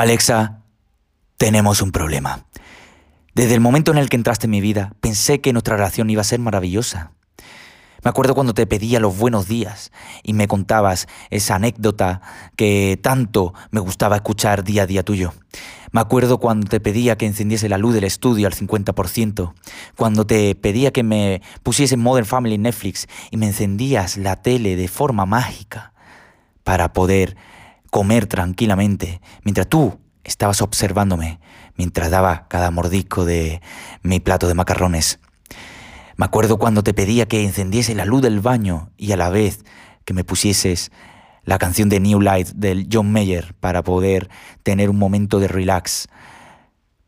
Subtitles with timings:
[0.00, 0.62] Alexa,
[1.38, 2.46] tenemos un problema.
[3.34, 6.20] Desde el momento en el que entraste en mi vida, pensé que nuestra relación iba
[6.20, 7.10] a ser maravillosa.
[8.04, 9.90] Me acuerdo cuando te pedía los buenos días
[10.22, 12.20] y me contabas esa anécdota
[12.54, 15.34] que tanto me gustaba escuchar día a día tuyo.
[15.90, 19.52] Me acuerdo cuando te pedía que encendiese la luz del estudio al 50%,
[19.96, 24.86] cuando te pedía que me pusiese Modern Family Netflix y me encendías la tele de
[24.86, 25.92] forma mágica
[26.62, 27.36] para poder
[27.90, 31.40] comer tranquilamente, mientras tú estabas observándome,
[31.76, 33.60] mientras daba cada mordisco de
[34.02, 35.20] mi plato de macarrones.
[36.16, 39.64] Me acuerdo cuando te pedía que encendiese la luz del baño y a la vez
[40.04, 40.90] que me pusieses
[41.44, 44.28] la canción de New Light del John Mayer para poder
[44.62, 46.08] tener un momento de relax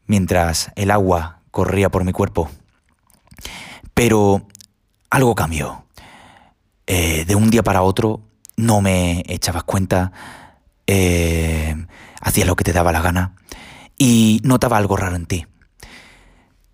[0.07, 2.49] mientras el agua corría por mi cuerpo.
[3.95, 4.47] Pero
[5.10, 5.85] algo cambió.
[6.87, 8.23] Eh, de un día para otro
[8.57, 10.12] no me echabas cuenta
[10.93, 11.77] eh,
[12.21, 13.37] hacías lo que te daba la gana
[13.97, 15.47] y notaba algo raro en ti.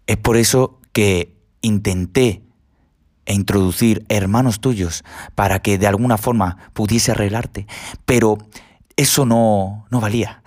[0.06, 2.42] Es por eso que intenté
[3.26, 7.66] introducir hermanos tuyos para que de alguna forma pudiese arreglarte,
[8.06, 8.38] pero
[8.96, 10.42] eso no, no valía.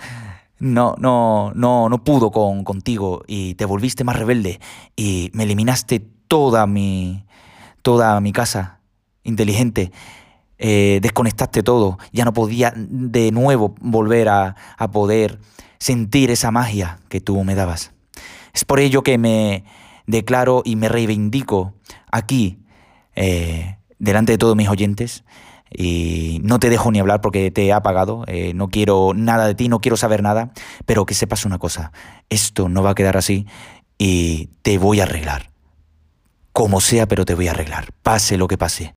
[0.57, 4.59] No, no, no, no pudo con, contigo y te volviste más rebelde
[4.95, 7.23] y me eliminaste toda mi,
[7.83, 8.79] toda mi casa
[9.23, 9.91] inteligente
[10.61, 14.55] eh, desconectaste todo, ya no podía de nuevo volver a,
[14.91, 15.39] poder
[15.77, 17.93] sentir esa magia que tú me dabas.
[18.53, 19.63] Es por ello que me
[20.05, 21.73] declaro y me reivindico
[22.11, 22.59] aquí,
[23.15, 25.23] eh, delante de todos mis oyentes,
[25.71, 29.55] y no te dejo ni hablar porque te he apagado, eh, no quiero nada de
[29.55, 30.51] ti, no quiero saber nada,
[30.85, 31.93] pero que sepas una cosa,
[32.29, 33.45] esto no va a quedar así
[33.97, 35.51] y te voy a arreglar.
[36.51, 38.93] Como sea, pero te voy a arreglar, pase lo que pase.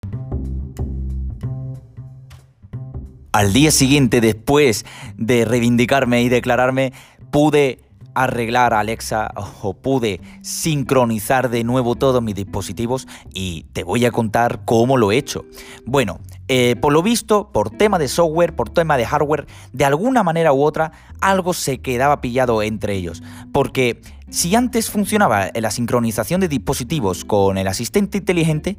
[3.33, 4.85] Al día siguiente, después
[5.17, 6.93] de reivindicarme y declararme,
[7.31, 7.81] pude
[8.15, 9.31] arreglar a Alexa
[9.63, 15.13] o pude sincronizar de nuevo todos mis dispositivos y te voy a contar cómo lo
[15.13, 15.47] he hecho.
[15.87, 16.21] Bueno,
[16.55, 20.53] eh, por lo visto, por tema de software, por tema de hardware, de alguna manera
[20.53, 20.93] u otra,
[21.23, 23.23] algo se quedaba pillado entre ellos.
[23.53, 28.77] Porque si antes funcionaba la sincronización de dispositivos con el asistente inteligente,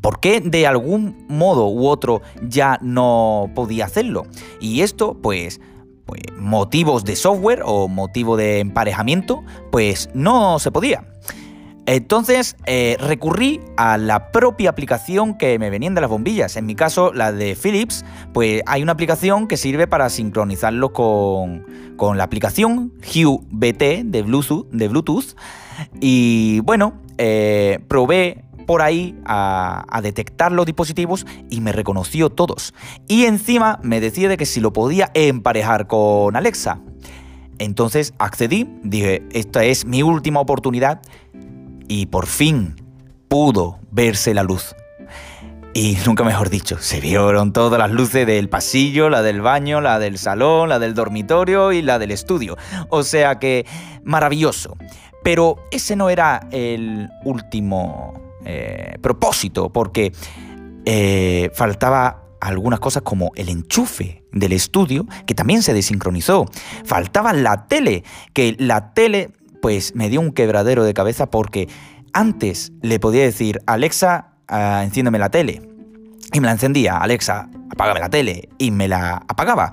[0.00, 4.26] ¿por qué de algún modo u otro ya no podía hacerlo?
[4.58, 5.60] Y esto, pues,
[6.06, 11.04] pues motivos de software o motivo de emparejamiento, pues no se podía.
[11.86, 16.56] Entonces eh, recurrí a la propia aplicación que me venían de las bombillas.
[16.56, 21.66] En mi caso, la de Philips, pues hay una aplicación que sirve para sincronizarlo con,
[22.16, 24.66] la aplicación Hue BT de Bluetooth.
[24.70, 25.36] De Bluetooth.
[26.00, 32.72] Y bueno, eh, probé por ahí a, a, detectar los dispositivos y me reconoció todos.
[33.08, 36.80] Y encima me decía de que si lo podía emparejar con Alexa.
[37.58, 41.02] Entonces accedí, dije, esta es mi última oportunidad
[41.88, 42.76] y por fin
[43.28, 44.74] pudo verse la luz.
[45.76, 49.98] Y nunca mejor dicho, se vieron todas las luces del pasillo, la del baño, la
[49.98, 52.56] del salón, la del dormitorio y la del estudio.
[52.90, 53.66] O sea que
[54.04, 54.76] maravilloso.
[55.24, 58.14] Pero ese no era el último
[58.44, 60.12] eh, propósito, porque
[60.84, 66.46] eh, faltaba algunas cosas como el enchufe del estudio, que también se desincronizó.
[66.84, 69.30] Faltaba la tele, que la tele
[69.64, 71.70] pues me dio un quebradero de cabeza porque
[72.12, 75.62] antes le podía decir, Alexa, uh, enciéndeme la tele.
[76.34, 78.50] Y me la encendía, Alexa, apágame la tele.
[78.58, 79.72] Y me la apagaba.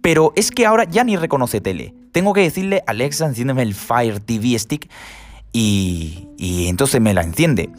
[0.00, 1.94] Pero es que ahora ya ni reconoce tele.
[2.10, 4.90] Tengo que decirle, Alexa, enciéndeme el Fire TV Stick.
[5.52, 7.70] Y, y entonces me la enciende.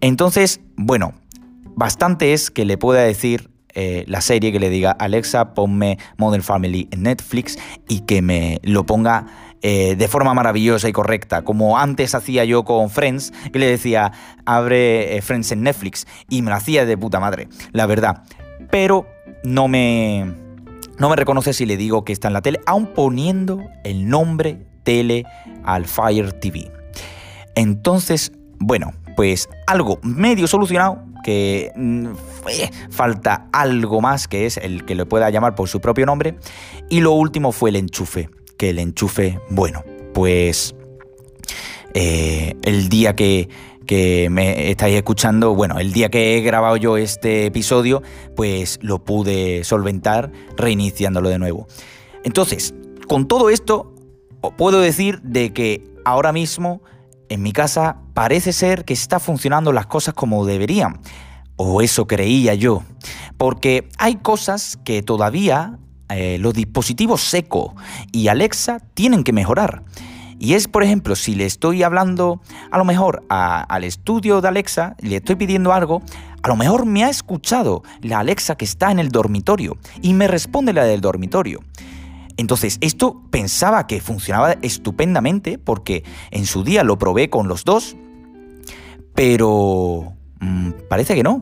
[0.00, 1.12] Entonces, bueno,
[1.74, 6.42] bastante es que le pueda decir eh, la serie, que le diga, Alexa, ponme Modern
[6.42, 9.26] Family en Netflix y que me lo ponga
[9.62, 14.12] eh, de forma maravillosa y correcta, como antes hacía yo con Friends, que le decía,
[14.44, 18.22] abre eh, Friends en Netflix, y me lo hacía de puta madre, la verdad.
[18.70, 19.06] Pero
[19.44, 20.34] no me,
[20.98, 24.66] no me reconoce si le digo que está en la tele, aun poniendo el nombre
[24.82, 25.24] tele
[25.64, 26.70] al Fire TV.
[27.54, 32.08] Entonces, bueno, pues algo medio solucionado, que mm,
[32.90, 36.36] falta algo más, que es el que le pueda llamar por su propio nombre.
[36.90, 40.74] Y lo último fue el enchufe que el enchufe, bueno, pues
[41.94, 43.48] eh, el día que,
[43.86, 48.02] que me estáis escuchando, bueno, el día que he grabado yo este episodio,
[48.34, 51.66] pues lo pude solventar reiniciándolo de nuevo.
[52.24, 52.74] Entonces,
[53.06, 53.94] con todo esto,
[54.56, 56.82] puedo decir de que ahora mismo
[57.28, 61.00] en mi casa parece ser que está funcionando las cosas como deberían.
[61.56, 62.82] O eso creía yo.
[63.38, 67.74] Porque hay cosas que todavía eh, los dispositivos Echo
[68.12, 69.82] y Alexa tienen que mejorar.
[70.38, 74.94] Y es, por ejemplo, si le estoy hablando a lo mejor al estudio de Alexa,
[75.00, 76.02] le estoy pidiendo algo,
[76.42, 80.28] a lo mejor me ha escuchado la Alexa que está en el dormitorio y me
[80.28, 81.60] responde la del dormitorio.
[82.36, 87.96] Entonces, esto pensaba que funcionaba estupendamente porque en su día lo probé con los dos,
[89.14, 91.40] pero mm, parece que no.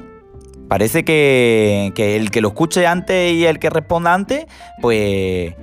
[0.69, 4.47] Parece que, que el que lo escuche antes y el que responda antes,
[4.81, 5.55] pues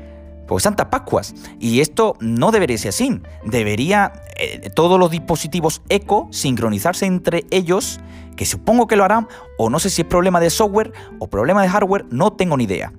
[0.52, 1.34] pues Santas Pascuas.
[1.62, 3.22] Y esto no debería ser así.
[3.46, 8.02] Debería eh, todos los dispositivos eco sincronizarse entre ellos,
[8.36, 11.62] que supongo que lo harán, o no sé si es problema de software o problema
[11.62, 12.92] de hardware, no tengo ni idea.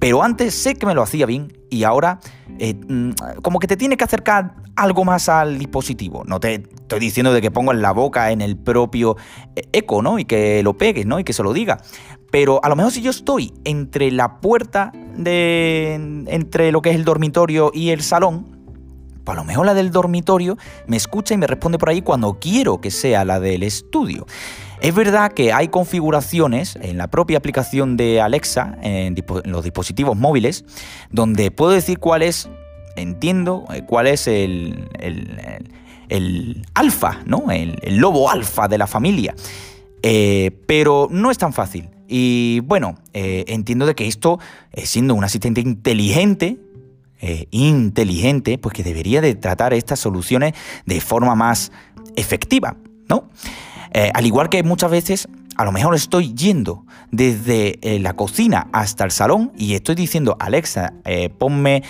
[0.00, 2.20] Pero antes sé que me lo hacía bien y ahora
[2.58, 3.10] eh, mm,
[3.42, 6.24] como que te tiene que acercar algo más al dispositivo.
[6.26, 9.16] No te estoy diciendo de que pongas la boca en el propio
[9.54, 10.18] eh, eco, ¿no?
[10.18, 11.20] Y que lo pegues, ¿no?
[11.20, 11.78] Y que se lo diga.
[12.30, 15.94] Pero a lo mejor si yo estoy entre la puerta de.
[16.28, 18.59] entre lo que es el dormitorio y el salón,
[19.24, 20.56] pues a lo mejor la del dormitorio
[20.86, 24.26] me escucha y me responde por ahí cuando quiero que sea la del estudio.
[24.80, 29.14] Es verdad que hay configuraciones en la propia aplicación de Alexa, en,
[29.44, 30.64] los dispositivos móviles,
[31.10, 32.48] donde puedo decir cuál es,
[32.96, 34.88] entiendo, eh, cuál es el,
[36.08, 37.50] el, alfa, ¿no?
[37.50, 39.34] El, lobo alfa de la familia.
[40.02, 41.90] Eh, pero no es tan fácil.
[42.08, 44.38] Y bueno, eh, entiendo de que esto,
[44.82, 46.58] siendo un asistente inteligente,
[47.20, 50.54] eh, inteligente, pues que debería de tratar estas soluciones
[50.86, 51.72] de forma más
[52.16, 52.76] efectiva,
[53.08, 53.28] ¿no?
[54.14, 59.10] al igual que muchas veces, a lo mejor estoy yendo desde la cocina hasta el
[59.10, 60.92] salón y estoy diciendo, Alexa,
[61.36, 61.82] ponme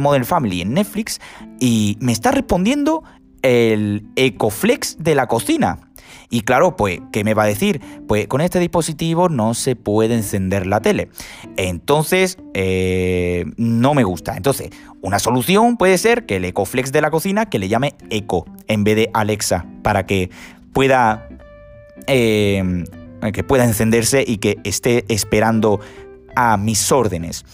[0.00, 1.20] Modern Family en Netflix
[1.60, 3.04] y me está respondiendo
[3.42, 5.87] el Ecoflex de la cocina.
[6.30, 7.80] Y claro, pues, ¿qué me va a decir?
[8.06, 11.08] Pues con este dispositivo no se puede encender la tele.
[11.56, 14.36] Entonces, eh, no me gusta.
[14.36, 14.70] Entonces,
[15.00, 18.84] una solución puede ser que el EcoFlex de la cocina que le llame Eco en
[18.84, 20.30] vez de Alexa para que
[20.72, 21.28] pueda,
[22.06, 22.84] eh,
[23.32, 25.80] que pueda encenderse y que esté esperando
[26.36, 27.44] a mis órdenes.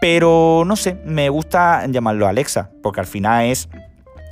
[0.00, 3.68] Pero no sé, me gusta llamarlo Alexa, porque al final es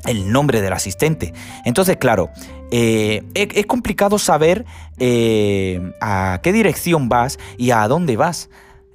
[0.07, 1.33] el nombre del asistente.
[1.65, 2.31] Entonces, claro,
[2.75, 4.65] eh, es, complicado saber
[4.99, 8.49] eh, a qué dirección vas y a dónde vas.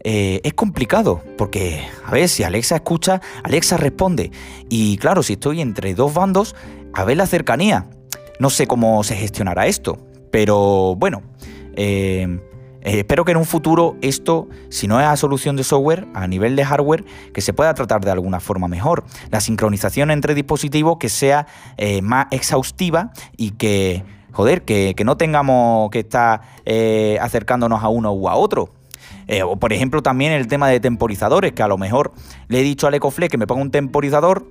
[0.03, 4.31] Eh, es complicado porque, a ver, si Alexa escucha, Alexa responde.
[4.67, 6.55] Y claro, si estoy entre dos bandos,
[6.93, 7.85] a ver la cercanía.
[8.39, 9.99] No sé cómo se gestionará esto,
[10.31, 11.21] pero bueno,
[11.75, 12.39] eh,
[12.95, 16.55] espero que en un futuro esto, si no es a solución de software, a nivel
[16.55, 17.03] de hardware,
[17.33, 19.03] que se pueda tratar de alguna forma mejor.
[19.29, 21.47] La sincronización entre dispositivos que sea
[21.77, 28.13] eh, más exhaustiva y que, joder, que, no tengamos que estar eh, acercándonos a uno
[28.13, 28.69] u a otro.
[29.45, 32.13] o por ejemplo también el tema de temporizadores, que a lo mejor
[32.47, 34.47] le he dicho al EcoFlex que me ponga un temporizador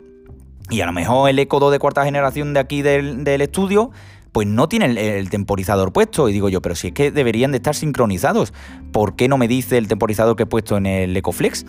[0.69, 3.93] y a lo mejor el Eco 2 de cuarta generación de aquí del estudio
[4.37, 6.29] pues no tiene el, temporizador puesto.
[6.29, 8.53] Y digo yo, pero si es que deberían de estar sincronizados,
[8.93, 11.65] ¿por qué no me dice el temporizador que he puesto en el Ecoflex?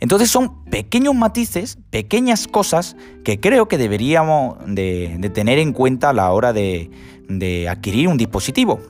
[0.00, 6.12] Entonces son pequeños matices, pequeñas cosas que creo que deberíamos de, tener en cuenta a
[6.14, 6.90] la hora de,
[7.28, 8.80] de adquirir un dispositivo.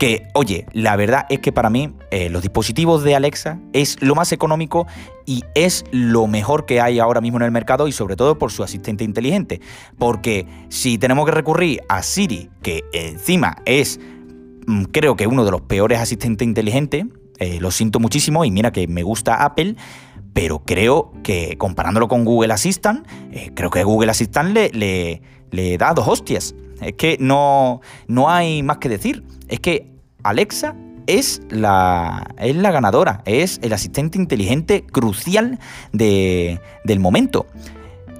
[0.00, 4.14] Que, oye, la verdad es que para mí eh, los dispositivos de Alexa es lo
[4.14, 4.86] más económico
[5.26, 8.50] y es lo mejor que hay ahora mismo en el mercado y sobre todo por
[8.50, 9.60] su asistente inteligente.
[9.98, 14.00] Porque si tenemos que recurrir a Siri, que encima es,
[14.66, 17.04] mm, creo que uno de los peores asistentes inteligentes,
[17.38, 19.76] eh, lo siento muchísimo y mira que me gusta Apple,
[20.32, 25.20] pero creo que comparándolo con Google Assistant, eh, creo que Google Assistant le, le,
[25.50, 26.54] le da dos hostias.
[26.80, 29.22] Es que no, no hay más que decir.
[29.50, 29.92] Es que
[30.22, 30.74] Alexa
[31.06, 35.58] es la, es la ganadora, es el asistente inteligente crucial
[35.92, 37.46] de, del momento.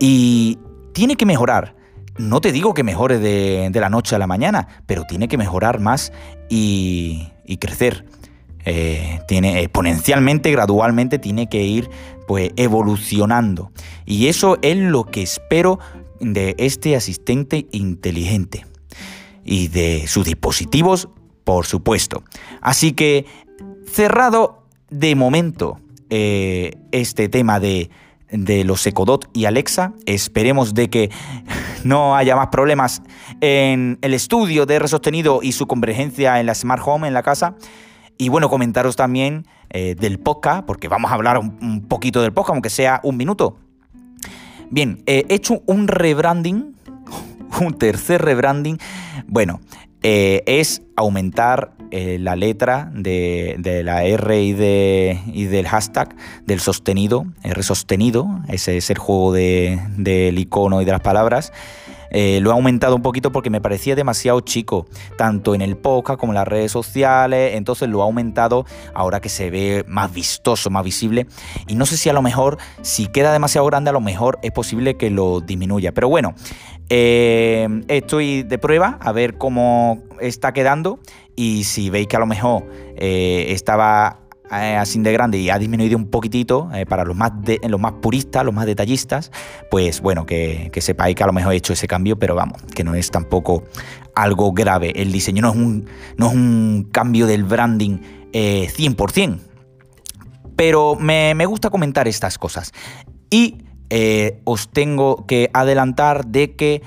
[0.00, 0.58] Y
[0.92, 1.76] tiene que mejorar.
[2.18, 5.80] No te digo que mejore de, la noche a la mañana, pero tiene que mejorar
[5.80, 6.12] más
[6.48, 8.04] y, crecer.
[8.66, 11.88] Eh, tiene exponencialmente, gradualmente, tiene que ir
[12.26, 13.72] pues evolucionando.
[14.04, 15.78] Y eso es lo que espero
[16.20, 18.66] de este asistente inteligente
[19.44, 21.08] y de sus dispositivos,
[21.50, 22.22] por supuesto.
[22.60, 23.26] Así que
[23.84, 27.90] cerrado de momento eh, este tema de,
[28.30, 31.10] de los Ecodot y Alexa, esperemos de que
[31.82, 33.02] no haya más problemas
[33.40, 37.24] en el estudio de R sostenido y su convergencia en la Smart Home en la
[37.24, 37.56] casa.
[38.16, 42.54] Y bueno, comentaros también eh, del podcast, porque vamos a hablar un, poquito del podcast,
[42.54, 43.58] aunque sea un minuto.
[44.70, 46.76] Bien, he hecho un rebranding,
[47.60, 48.78] un tercer rebranding.
[49.26, 49.58] Bueno,
[50.02, 56.14] eh, es aumentar eh, la letra de, la R y, de, y, del hashtag
[56.46, 61.52] del sostenido, R sostenido, ese es el juego del icono y de las palabras.
[62.10, 64.86] Eh, lo he aumentado un poquito porque me parecía demasiado chico,
[65.16, 68.64] tanto en el podcast como en las redes sociales, entonces lo he aumentado
[68.94, 71.26] ahora que se ve más vistoso, más visible,
[71.66, 74.52] y no sé si a lo mejor, si queda demasiado grande, a lo mejor es
[74.52, 76.34] posible que lo disminuya, pero bueno,
[76.92, 80.98] eh, estoy de prueba a ver cómo está quedando.
[81.36, 82.64] Y si veis que a lo mejor
[82.96, 84.19] eh, estaba
[84.52, 87.32] eh, así de grande y ha disminuido un poquitito eh, para los más,
[87.68, 89.30] los más puristas, los más detallistas,
[89.70, 92.82] pues bueno, que, sepáis que a lo mejor he hecho ese cambio, pero vamos, que
[92.82, 93.62] no es tampoco
[94.14, 94.92] algo grave.
[94.96, 97.98] El diseño no es un, no es un cambio del branding
[98.32, 99.38] 100%, eh,
[100.56, 102.72] pero me, me, gusta comentar estas cosas.
[103.30, 103.58] Y
[104.44, 106.82] os tengo que adelantar de que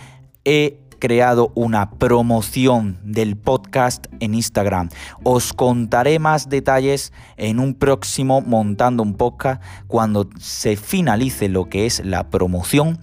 [0.46, 4.88] he creado una promoción del podcast en Instagram.
[5.24, 11.86] Os contaré más detalles en un próximo montando un podcast cuando se finalice lo que
[11.86, 13.00] es la promoción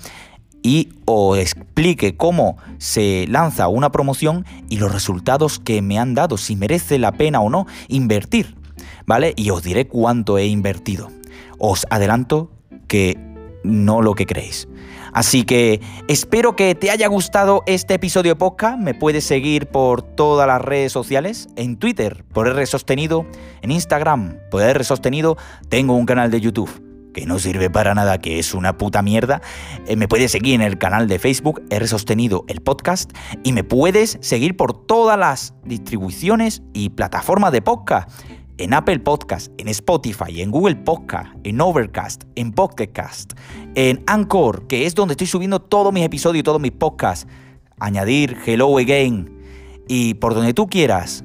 [0.63, 6.39] y os explique cómo se lanza una promoción y los resultados que me han dado,
[6.39, 8.57] si merece la pena o no invertir,
[9.05, 9.35] ¿vale?
[9.37, 11.11] Y os diré cuánto he invertido.
[11.59, 12.51] Os adelanto
[12.89, 13.19] que
[13.63, 14.69] no lo que creéis.
[15.13, 18.79] Así que espero que te haya gustado este episodio de podcast.
[18.79, 23.27] Me puedes seguir por todas las redes sociales, en Twitter por R Sostenido,
[23.63, 25.37] en Instagram por R Sostenido,
[25.69, 29.43] tengo un canal de YouTube que no sirve para nada, que es una puta mierda.
[29.87, 33.11] Eh, me puedes seguir en el canal de Facebook, R Sostenido, el podcast,
[33.43, 38.09] y me puedes seguir por todas las distribuciones y plataformas de podcast
[38.61, 43.33] en Apple Podcast, en Spotify, en Google Podcast, en Overcast, en Podcast,
[43.75, 47.27] en Anchor, que es donde estoy subiendo todos mis episodios y todos mis podcasts.
[47.79, 49.35] Añadir Hello Again
[49.89, 51.25] y por donde tú quieras,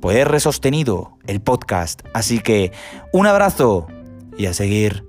[0.00, 2.02] poder resostenido el podcast.
[2.14, 2.72] Así que
[3.12, 3.86] un abrazo
[4.36, 5.04] y a seguir